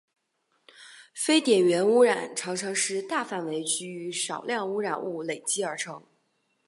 [1.13, 6.03] 非点源污染常常是大范围区域少量污染物累积而成。